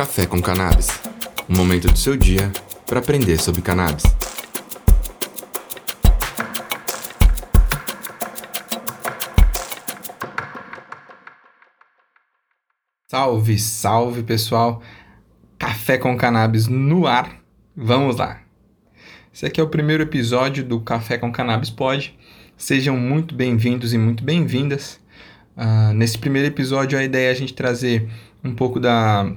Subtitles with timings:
[0.00, 0.88] Café com Cannabis
[1.46, 2.50] um momento do seu dia
[2.86, 4.02] para aprender sobre cannabis.
[13.10, 14.82] Salve, salve pessoal!
[15.58, 17.38] Café com Cannabis no ar.
[17.76, 18.40] Vamos lá!
[19.30, 22.18] Esse aqui é o primeiro episódio do Café com Cannabis Pod.
[22.56, 24.98] Sejam muito bem-vindos e muito bem-vindas.
[25.54, 28.08] Uh, nesse primeiro episódio, a ideia é a gente trazer
[28.42, 29.30] um pouco da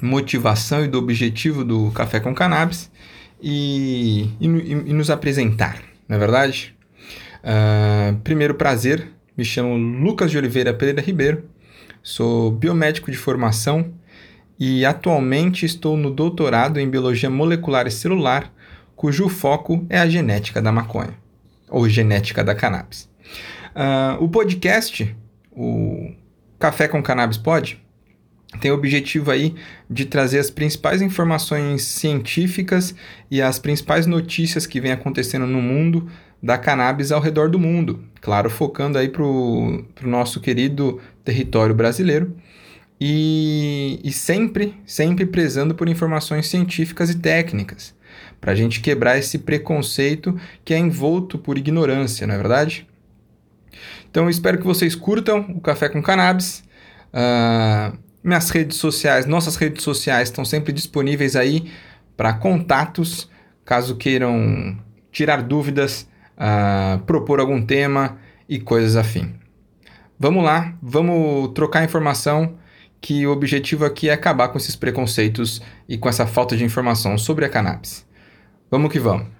[0.00, 2.90] motivação e do objetivo do Café com Cannabis
[3.40, 6.74] e, e, e nos apresentar, não é verdade?
[7.38, 11.44] Uh, primeiro prazer, me chamo Lucas de Oliveira Pereira Ribeiro,
[12.02, 13.92] sou biomédico de formação
[14.58, 18.52] e atualmente estou no doutorado em Biologia Molecular e Celular,
[18.96, 21.14] cujo foco é a genética da maconha,
[21.68, 23.08] ou genética da cannabis.
[23.68, 25.14] Uh, o podcast,
[25.52, 26.12] o
[26.58, 27.80] Café com Cannabis Pod,
[28.60, 29.54] tem o objetivo aí
[29.90, 32.94] de trazer as principais informações científicas
[33.30, 36.08] e as principais notícias que vem acontecendo no mundo
[36.42, 38.02] da cannabis ao redor do mundo.
[38.20, 42.34] Claro, focando aí para o nosso querido território brasileiro.
[43.00, 47.94] E, e sempre, sempre prezando por informações científicas e técnicas,
[48.40, 52.88] para a gente quebrar esse preconceito que é envolto por ignorância, não é verdade?
[54.10, 56.64] Então, espero que vocês curtam o Café com Cannabis.
[57.12, 61.70] Uh, minhas redes sociais, nossas redes sociais estão sempre disponíveis aí
[62.16, 63.30] para contatos,
[63.64, 64.78] caso queiram
[65.12, 69.34] tirar dúvidas, uh, propor algum tema e coisas afim.
[70.18, 72.56] Vamos lá, vamos trocar informação,
[73.00, 77.16] que o objetivo aqui é acabar com esses preconceitos e com essa falta de informação
[77.16, 78.04] sobre a cannabis.
[78.70, 79.37] Vamos que vamos.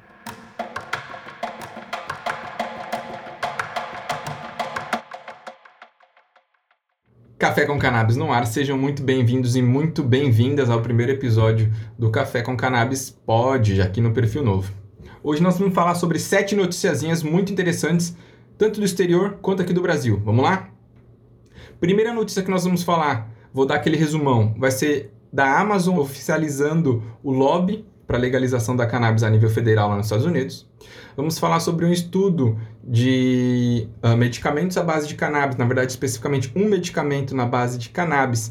[7.58, 12.08] Café com Cannabis no ar, sejam muito bem-vindos e muito bem-vindas ao primeiro episódio do
[12.08, 14.72] Café com Cannabis Pod, aqui no Perfil Novo.
[15.24, 18.16] Hoje nós vamos falar sobre sete noticiazinhas muito interessantes,
[18.56, 20.22] tanto do exterior quanto aqui do Brasil.
[20.24, 20.68] Vamos lá?
[21.80, 27.02] Primeira notícia que nós vamos falar, vou dar aquele resumão, vai ser da Amazon oficializando
[27.24, 30.66] o lobby para a legalização da cannabis a nível federal lá nos Estados Unidos.
[31.14, 36.50] Vamos falar sobre um estudo de uh, medicamentos à base de cannabis, na verdade, especificamente
[36.56, 38.50] um medicamento na base de cannabis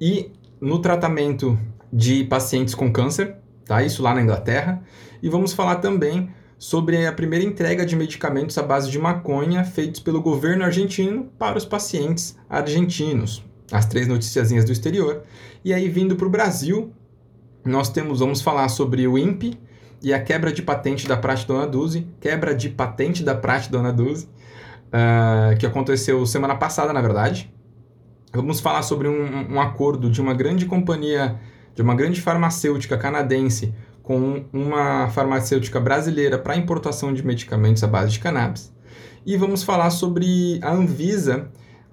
[0.00, 0.30] e
[0.60, 1.58] no tratamento
[1.92, 3.34] de pacientes com câncer,
[3.66, 3.82] tá?
[3.82, 4.80] Isso lá na Inglaterra.
[5.20, 10.00] E vamos falar também sobre a primeira entrega de medicamentos à base de maconha feitos
[10.00, 13.44] pelo governo argentino para os pacientes argentinos.
[13.72, 15.24] As três noticiazinhas do exterior.
[15.64, 16.92] E aí, vindo para o Brasil,
[17.64, 19.58] nós temos, vamos falar sobre o INPE
[20.02, 23.92] e a quebra de patente da Prate Dona Duzi, quebra de patente da Prate Dona
[23.92, 24.28] Duzi,
[24.88, 27.52] uh, que aconteceu semana passada, na verdade.
[28.32, 31.38] Vamos falar sobre um, um acordo de uma grande companhia,
[31.74, 33.72] de uma grande farmacêutica canadense
[34.02, 38.74] com uma farmacêutica brasileira para importação de medicamentos à base de cannabis.
[39.24, 41.48] E vamos falar sobre a Anvisa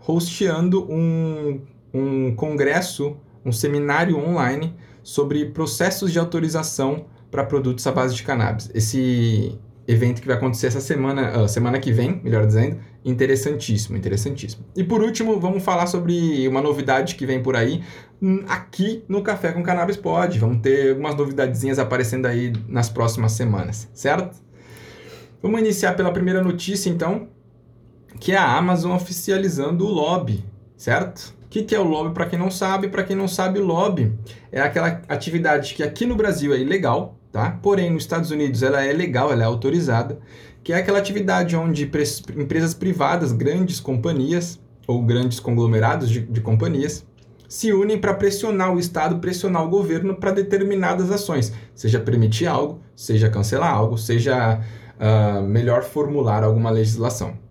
[0.08, 1.62] hosteando um,
[1.94, 3.16] um congresso,
[3.46, 8.69] um seminário online sobre processos de autorização para produtos à base de cannabis.
[8.73, 14.63] Esse evento que vai acontecer essa semana, uh, semana que vem, melhor dizendo, interessantíssimo, interessantíssimo.
[14.75, 17.83] E por último, vamos falar sobre uma novidade que vem por aí
[18.21, 20.37] hum, aqui no Café com Cannabis Pod.
[20.37, 24.37] Vamos ter algumas novidadezinhas aparecendo aí nas próximas semanas, certo?
[25.41, 27.27] Vamos iniciar pela primeira notícia, então,
[28.19, 30.45] que é a Amazon oficializando o lobby,
[30.77, 31.33] certo?
[31.49, 32.13] O que, que é o lobby?
[32.13, 34.13] Para quem não sabe, para quem não sabe, lobby
[34.51, 37.57] é aquela atividade que aqui no Brasil é ilegal, tá?
[37.63, 40.19] Porém, nos Estados Unidos ela é legal, ela é autorizada,
[40.63, 41.89] que é aquela atividade onde
[42.37, 47.03] empresas privadas, grandes companhias ou grandes conglomerados de, de companhias
[47.47, 52.79] se unem para pressionar o Estado, pressionar o governo para determinadas ações, seja permitir algo,
[52.95, 54.61] seja cancelar algo, seja
[54.99, 57.48] uh, melhor formular alguma legislação.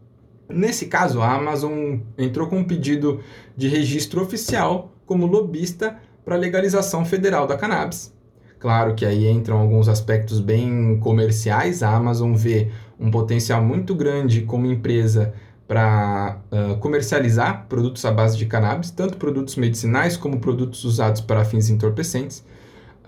[0.49, 3.21] Nesse caso, a Amazon entrou com um pedido
[3.57, 8.13] de registro oficial como lobista para a legalização federal da cannabis.
[8.59, 11.83] Claro que aí entram alguns aspectos bem comerciais.
[11.83, 15.33] A Amazon vê um potencial muito grande como empresa
[15.67, 21.45] para uh, comercializar produtos à base de cannabis, tanto produtos medicinais como produtos usados para
[21.45, 22.43] fins entorpecentes.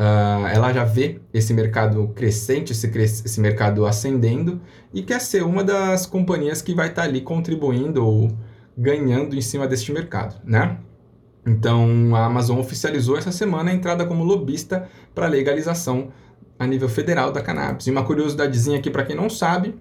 [0.00, 4.58] Uh, ela já vê esse mercado crescente, esse, esse mercado ascendendo
[4.94, 8.30] e quer ser uma das companhias que vai estar tá ali contribuindo ou
[8.74, 10.78] ganhando em cima deste mercado, né?
[11.46, 16.08] Então, a Amazon oficializou essa semana a entrada como lobista para legalização
[16.58, 17.86] a nível federal da cannabis.
[17.86, 19.74] E uma curiosidadezinha aqui para quem não sabe,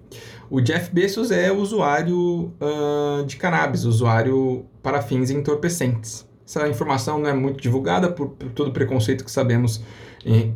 [0.50, 7.30] o Jeff Bezos é usuário uh, de cannabis, usuário para fins entorpecentes essa informação não
[7.30, 9.84] é muito divulgada por, por todo o preconceito que sabemos em,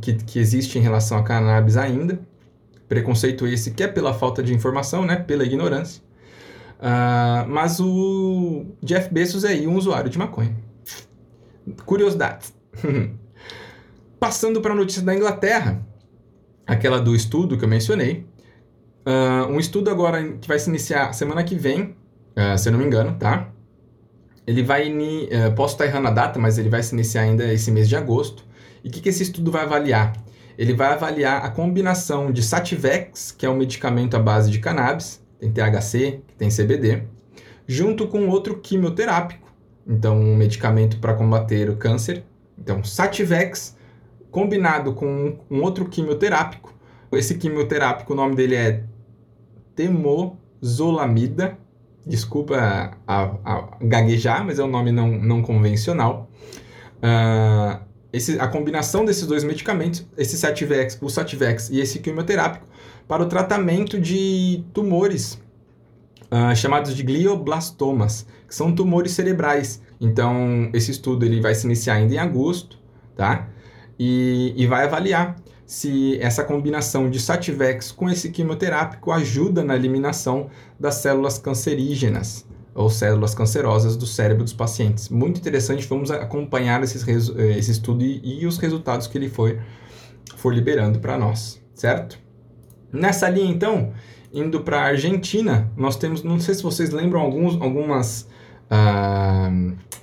[0.01, 2.19] que, que existe em relação a cannabis ainda.
[2.89, 5.17] Preconceito esse que é pela falta de informação, né?
[5.17, 6.03] Pela ignorância.
[6.79, 10.55] Uh, mas o Jeff Bezos é aí um usuário de maconha.
[11.87, 12.53] Curiosidades.
[14.21, 15.83] Passando para a notícia da Inglaterra,
[16.67, 18.27] aquela do estudo que eu mencionei.
[19.07, 21.95] Uh, um estudo agora que vai se iniciar semana que vem,
[22.37, 23.49] uh, se eu não me engano, tá?
[24.47, 24.91] Ele vai.
[24.91, 27.97] Uh, posso estar errando a data, mas ele vai se iniciar ainda esse mês de
[27.97, 28.45] agosto.
[28.85, 30.13] E o que, que esse estudo vai avaliar?
[30.59, 35.25] Ele vai avaliar a combinação de Sativex, que é um medicamento à base de cannabis,
[35.41, 37.03] tem THC, tem CBD,
[37.67, 39.53] junto com outro quimioterápico,
[39.87, 42.23] então um medicamento para combater o câncer.
[42.59, 43.77] Então, Sativex
[44.31, 46.75] combinado com um outro quimioterápico.
[47.13, 48.85] Esse quimioterápico, o nome dele é
[49.75, 51.57] temozolamida,
[52.07, 56.29] desculpa a, a, gaguejar, mas é um nome não, não convencional.
[56.99, 57.79] Uh,
[58.15, 62.65] esse, a combinação desses dois medicamentos, esse Sativex, o Sativex e esse quimioterápico,
[63.09, 65.43] para o tratamento de tumores
[66.31, 69.83] uh, chamados de glioblastomas, que são tumores cerebrais.
[70.01, 72.79] Então, esse estudo ele vai se iniciar ainda em agosto,
[73.17, 73.49] tá?
[73.99, 75.35] E, e vai avaliar
[75.67, 82.91] se essa combinação de Sativex com esse quimioterápico ajuda na eliminação das células cancerígenas ou
[82.91, 85.09] células cancerosas do cérebro dos pacientes.
[85.09, 89.61] Muito interessante, vamos acompanhar esses, eh, esse estudo e, e os resultados que ele foi,
[90.37, 92.19] for liberando para nós, certo?
[92.93, 93.93] Nessa linha, então,
[94.33, 98.29] indo para a Argentina, nós temos, não sei se vocês lembram, alguns, algumas,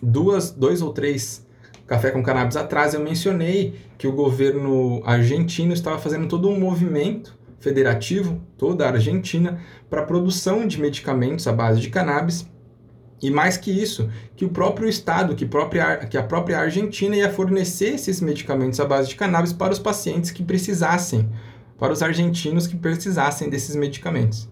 [0.01, 1.45] duas, dois ou três
[1.91, 7.37] Café com Cannabis atrás, eu mencionei que o governo argentino estava fazendo todo um movimento
[7.59, 9.59] federativo, toda a Argentina,
[9.89, 12.49] para a produção de medicamentos à base de cannabis.
[13.21, 17.31] E mais que isso, que o próprio Estado, que, própria, que a própria Argentina ia
[17.31, 21.29] fornecer esses medicamentos à base de cannabis para os pacientes que precisassem,
[21.77, 24.49] para os argentinos que precisassem desses medicamentos.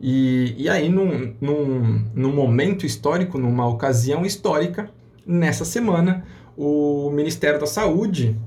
[0.00, 4.90] E, e aí, num, num, num momento histórico, numa ocasião histórica,
[5.26, 6.24] nessa semana,
[6.56, 8.38] o Ministério da Saúde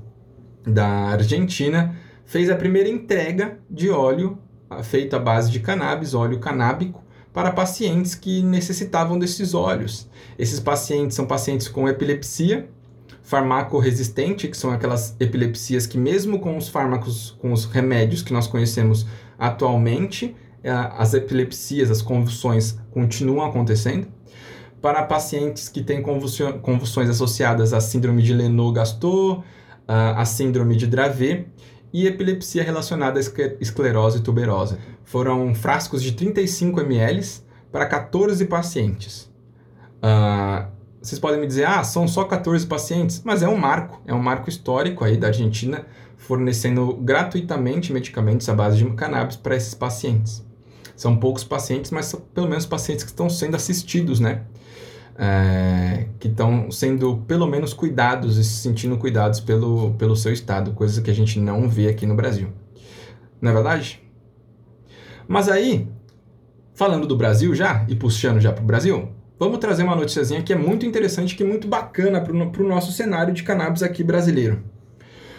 [0.66, 1.94] da Argentina
[2.24, 4.38] fez a primeira entrega de óleo
[4.82, 7.02] feito à base de cannabis, óleo canábico,
[7.32, 10.08] para pacientes que necessitavam desses óleos.
[10.38, 12.68] Esses pacientes são pacientes com epilepsia
[13.22, 18.46] farmacoresistente, que são aquelas epilepsias que mesmo com os fármacos, com os remédios que nós
[18.46, 19.06] conhecemos
[19.38, 24.06] atualmente, as epilepsias, as convulsões continuam acontecendo
[24.80, 29.42] para pacientes que têm convulsões associadas à síndrome de Lennox-Gastaut,
[29.86, 31.46] à síndrome de Dravet
[31.92, 33.22] e epilepsia relacionada à
[33.60, 34.78] esclerose tuberosa.
[35.04, 39.30] Foram frascos de 35 ml para 14 pacientes.
[39.98, 40.66] Uh,
[41.00, 44.22] vocês podem me dizer, ah, são só 14 pacientes, mas é um marco, é um
[44.22, 45.84] marco histórico aí da Argentina
[46.16, 50.44] fornecendo gratuitamente medicamentos à base de cannabis para esses pacientes.
[50.94, 54.42] São poucos pacientes, mas são pelo menos pacientes que estão sendo assistidos, né?
[55.18, 60.72] É, que estão sendo pelo menos cuidados e se sentindo cuidados pelo, pelo seu estado,
[60.72, 62.48] coisa que a gente não vê aqui no Brasil.
[63.40, 64.02] Não é verdade?
[65.28, 65.88] Mas aí,
[66.74, 70.52] falando do Brasil já, e puxando já para o Brasil, vamos trazer uma noticiazinha que
[70.52, 74.62] é muito interessante, que é muito bacana para o nosso cenário de cannabis aqui brasileiro.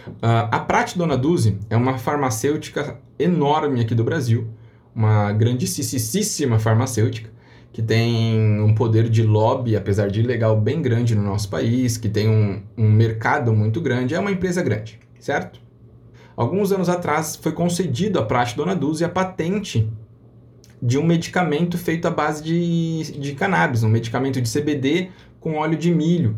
[0.08, 4.48] Uh, a Prat Dona Duzi é uma farmacêutica enorme aqui do Brasil,
[4.94, 7.32] uma grandíssima farmacêutica,
[7.74, 12.08] que tem um poder de lobby, apesar de ilegal, bem grande no nosso país, que
[12.08, 15.60] tem um, um mercado muito grande, é uma empresa grande, certo?
[16.38, 19.92] Alguns anos atrás foi concedido à Praxe Dona Dulce a patente
[20.80, 25.78] de um medicamento feito à base de, de cannabis, um medicamento de CBD com óleo
[25.78, 26.38] de milho.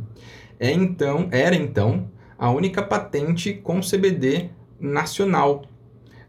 [0.58, 5.63] É então, era então a única patente com CBD nacional.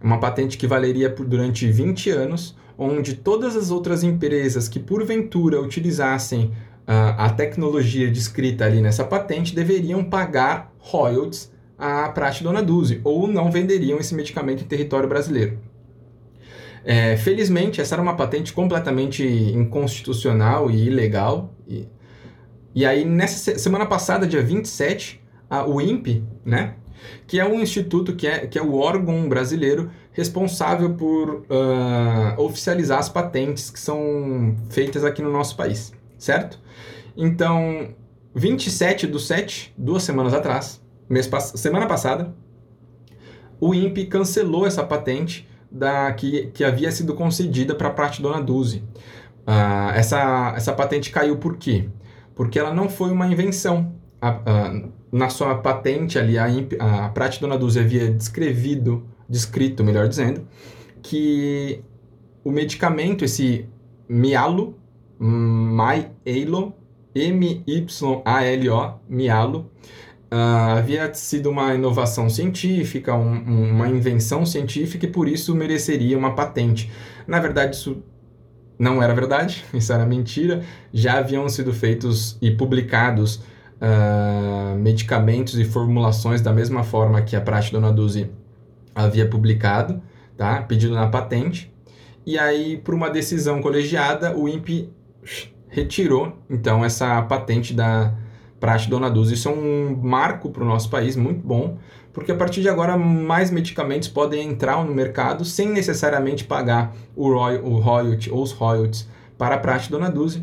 [0.03, 5.61] Uma patente que valeria por durante 20 anos, onde todas as outras empresas que porventura
[5.61, 6.47] utilizassem
[6.87, 13.27] uh, a tecnologia descrita ali nessa patente deveriam pagar royalties à Prate Dona Duzi ou
[13.27, 15.59] não venderiam esse medicamento em território brasileiro.
[16.85, 21.53] É, felizmente, essa era uma patente completamente inconstitucional e ilegal.
[21.67, 21.89] E,
[22.73, 26.75] e aí, nessa semana passada, dia 27, a, o INPE, né,
[27.27, 31.45] que é um instituto que é, que é o órgão brasileiro responsável por uh,
[32.39, 36.59] oficializar as patentes que são feitas aqui no nosso país, certo?
[37.15, 37.91] Então,
[38.35, 42.35] 27 do 7, duas semanas atrás, mês, semana passada,
[43.61, 48.41] o INPE cancelou essa patente da, que, que havia sido concedida para a Prate Dona
[48.41, 48.83] Duzi.
[49.47, 51.91] Uh, essa, essa patente caiu por quê?
[52.35, 54.83] Porque ela não foi uma invenção, a, a,
[55.13, 56.47] na sua patente ali, a,
[56.79, 60.47] a Prate Dona Dulce havia descrevido, descrito, melhor dizendo,
[61.03, 61.83] que
[62.45, 63.69] o medicamento, esse
[64.09, 64.77] Mialo,
[65.19, 66.75] Myalo,
[67.15, 69.71] M-Y-A-L-O, Mialo,
[70.27, 76.35] Uh, havia sido uma inovação científica, um, uma invenção científica e por isso mereceria uma
[76.35, 76.91] patente.
[77.29, 78.03] Na verdade, isso
[78.77, 80.63] não era verdade, isso era mentira.
[80.93, 83.37] Já haviam sido feitos e publicados
[83.81, 88.29] uh, medicamentos e formulações da mesma forma que a Prate Dona Duzi
[88.97, 90.03] havia publicado,
[90.37, 90.63] tá?
[90.63, 91.71] pedido na patente.
[92.25, 94.91] E aí, por uma decisão colegiada, o INPE
[95.69, 98.15] retirou então essa patente da
[98.59, 99.35] Prate Dona Duzi.
[99.35, 101.79] Isso é um marco para o nosso país muito bom,
[102.13, 107.29] porque a partir de agora mais medicamentos podem entrar no mercado sem necessariamente pagar o,
[107.29, 110.43] roy, o royalty ou os royalties para a Prate Dona Duzi,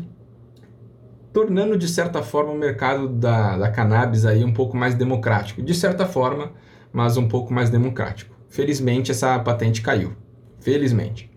[1.32, 5.60] tornando de certa forma o mercado da, da cannabis aí um pouco mais democrático.
[5.60, 6.52] De certa forma,
[6.92, 8.33] mas um pouco mais democrático.
[8.54, 10.12] Felizmente essa patente caiu.
[10.60, 11.28] Felizmente.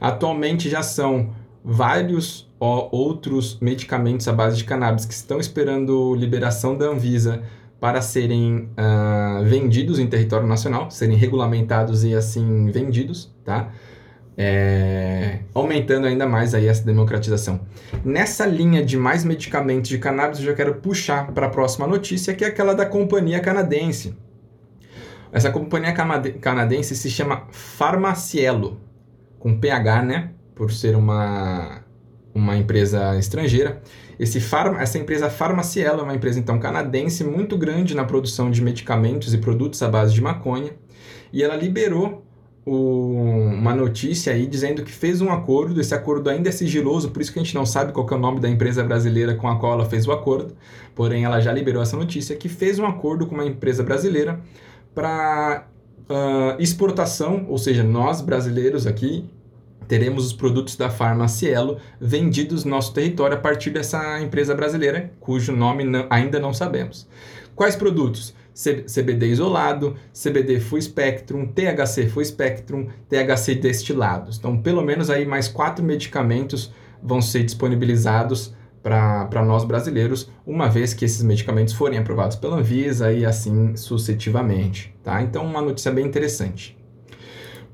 [0.00, 6.86] Atualmente já são vários outros medicamentos à base de cannabis que estão esperando liberação da
[6.86, 7.42] Anvisa
[7.80, 13.72] para serem uh, vendidos em território nacional, serem regulamentados e assim vendidos, tá?
[14.38, 17.60] É, aumentando ainda mais aí essa democratização.
[18.04, 22.32] Nessa linha de mais medicamentos de cannabis, eu já quero puxar para a próxima notícia,
[22.32, 24.14] que é aquela da companhia canadense.
[25.32, 25.92] Essa companhia
[26.40, 28.78] canadense se chama Farmacielo,
[29.38, 30.30] com PH, né?
[30.54, 31.82] Por ser uma,
[32.34, 33.82] uma empresa estrangeira.
[34.20, 38.62] Esse farma, essa empresa Farmacielo é uma empresa então canadense muito grande na produção de
[38.62, 40.72] medicamentos e produtos à base de maconha.
[41.32, 42.22] E ela liberou
[42.64, 47.20] o, uma notícia aí dizendo que fez um acordo, esse acordo ainda é sigiloso, por
[47.20, 49.58] isso que a gente não sabe qual é o nome da empresa brasileira com a
[49.58, 50.54] qual ela fez o acordo,
[50.94, 54.38] porém ela já liberou essa notícia, que fez um acordo com uma empresa brasileira
[54.94, 55.66] para
[56.08, 59.28] uh, ah, exportação, ou seja, nós brasileiros aqui
[59.88, 65.52] teremos os produtos da Farmacielo vendidos no nosso território a partir dessa empresa brasileira, cujo
[65.52, 67.08] nome não, ainda não sabemos.
[67.54, 68.34] Quais produtos?
[68.54, 74.38] CBD isolado, CBD full spectrum, THC full spectrum, THC destilados.
[74.38, 76.70] Então, pelo menos aí mais quatro medicamentos
[77.02, 83.12] vão ser disponibilizados para nós brasileiros, uma vez que esses medicamentos forem aprovados pela Anvisa
[83.12, 85.22] e assim sucessivamente, tá?
[85.22, 86.76] Então, uma notícia bem interessante.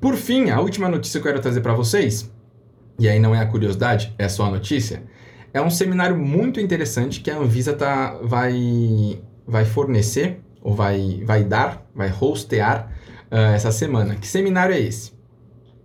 [0.01, 2.31] Por fim, a última notícia que eu quero trazer para vocês,
[2.99, 5.03] e aí não é a curiosidade, é só a notícia,
[5.53, 11.43] é um seminário muito interessante que a Anvisa tá, vai, vai fornecer, ou vai, vai
[11.43, 12.93] dar, vai hostear
[13.31, 14.15] uh, essa semana.
[14.15, 15.13] Que seminário é esse?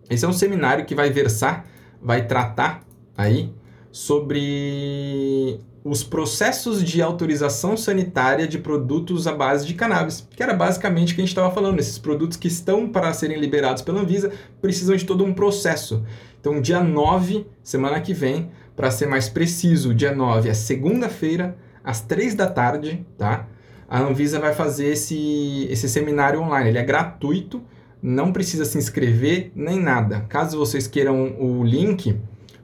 [0.10, 1.66] Esse é um seminário que vai versar,
[2.02, 2.84] vai tratar
[3.18, 3.54] aí
[3.94, 11.14] sobre os processos de autorização sanitária de produtos à base de cannabis, que era basicamente
[11.14, 11.80] o que a gente estava falando.
[11.80, 16.04] Esses produtos que estão para serem liberados pela Anvisa precisam de todo um processo.
[16.42, 22.02] Então, dia 9, semana que vem, para ser mais preciso, dia 9 é segunda-feira, às
[22.02, 23.48] 3 da tarde, tá?
[23.88, 26.70] A Anvisa vai fazer esse, esse seminário online.
[26.70, 27.62] Ele é gratuito,
[28.02, 30.22] não precisa se inscrever nem nada.
[30.22, 32.20] Caso vocês queiram o link,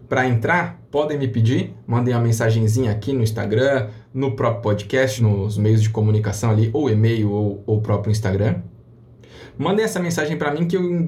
[0.10, 5.56] para entrar, podem me pedir, mandem uma mensagenzinha aqui no Instagram, no próprio podcast, nos
[5.56, 8.56] meios de comunicação ali, ou e-mail ou o próprio Instagram.
[9.56, 11.08] Mandem essa mensagem para mim que eu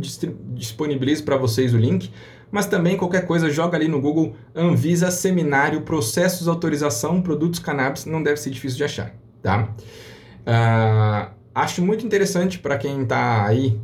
[0.53, 2.12] disponibilizo para vocês o link,
[2.51, 8.22] mas também qualquer coisa joga ali no Google Anvisa Seminário Processos Autorização Produtos Cannabis, não
[8.22, 9.70] deve ser difícil de achar, tá?
[10.41, 13.79] Uh, acho muito interessante para quem está aí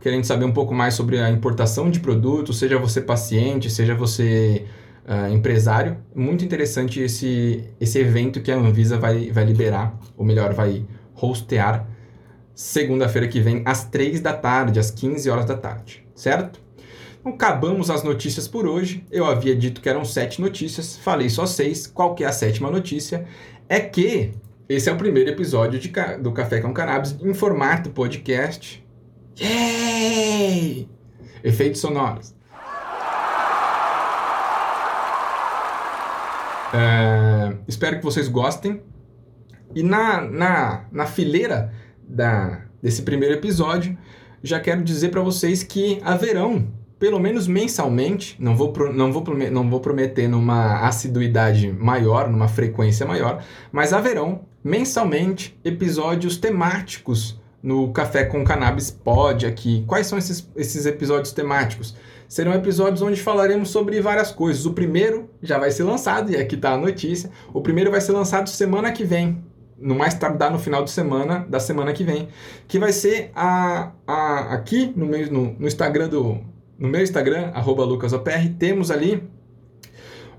[0.00, 4.66] querendo saber um pouco mais sobre a importação de produtos, seja você paciente, seja você
[5.06, 10.54] uh, empresário, muito interessante esse, esse evento que a Anvisa vai, vai liberar, ou melhor,
[10.54, 10.84] vai
[11.20, 11.86] hostear
[12.54, 16.60] segunda-feira que vem, às 3 da tarde, às 15 horas da tarde, certo?
[17.20, 19.04] Então, acabamos as notícias por hoje.
[19.10, 21.86] Eu havia dito que eram sete notícias, falei só seis.
[21.86, 23.26] Qual que é a sétima notícia?
[23.68, 24.32] É que
[24.68, 28.82] esse é o primeiro episódio de, do Café com Cannabis em formato podcast.
[29.38, 30.88] Yay!
[31.42, 32.34] Efeitos sonoros.
[36.72, 38.82] É, espero que vocês gostem.
[39.74, 41.72] E na, na, na fileira
[42.02, 43.96] da, desse primeiro episódio,
[44.42, 46.68] já quero dizer para vocês que haverão,
[46.98, 53.06] pelo menos mensalmente, não vou, não, vou, não vou prometer numa assiduidade maior, numa frequência
[53.06, 59.84] maior, mas haverão mensalmente episódios temáticos no Café com Cannabis Pod aqui.
[59.86, 61.94] Quais são esses, esses episódios temáticos?
[62.28, 64.64] Serão episódios onde falaremos sobre várias coisas.
[64.64, 67.30] O primeiro já vai ser lançado, e aqui está a notícia.
[67.52, 69.42] O primeiro vai ser lançado semana que vem,
[69.76, 72.28] no mais tardar no final de semana da semana que vem,
[72.68, 76.38] que vai ser a, a aqui no, meu, no, no Instagram do
[76.78, 79.22] no meu Instagram @lucasopr temos ali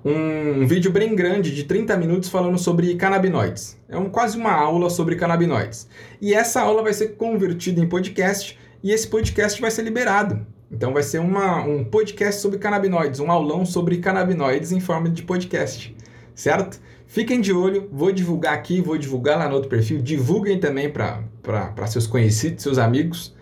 [0.03, 3.77] um, vídeo bem grande de 30 minutos falando sobre canabinoides.
[3.87, 5.87] É um, quase uma aula sobre canabinoides.
[6.19, 10.45] E essa aula vai ser convertida em podcast e esse podcast vai ser liberado.
[10.71, 15.21] Então vai ser uma, um podcast sobre canabinoides, um aulão sobre canabinoides em forma de
[15.21, 15.95] podcast,
[16.33, 16.79] certo?
[17.05, 21.87] Fiquem de olho, vou divulgar aqui, vou divulgar lá no outro perfil, divulguem também para
[21.87, 23.35] seus conhecidos, seus amigos.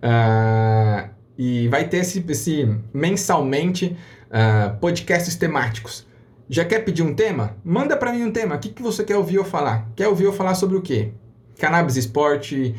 [0.00, 3.96] Uh, e vai ter esse, esse mensalmente
[4.28, 6.06] uh, podcasts temáticos.
[6.48, 7.56] Já quer pedir um tema?
[7.64, 8.54] Manda para mim um tema.
[8.54, 9.88] O que, que você quer ouvir eu falar?
[9.94, 11.12] Quer ouvir eu falar sobre o quê?
[11.58, 12.74] Cannabis esporte?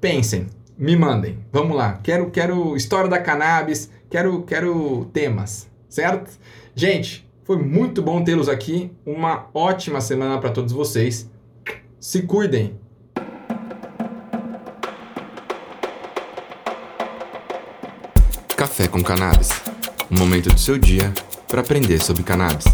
[0.00, 0.46] Pensem,
[0.76, 1.38] me mandem.
[1.52, 1.98] Vamos lá.
[2.02, 6.30] Quero, quero história da cannabis, quero, quero temas, certo?
[6.74, 8.90] Gente, foi muito bom tê-los aqui.
[9.04, 11.30] Uma ótima semana para todos vocês.
[12.00, 12.78] Se cuidem.
[18.56, 19.50] Café com Cannabis.
[20.10, 21.12] Um momento do seu dia
[21.46, 22.64] para aprender sobre cannabis.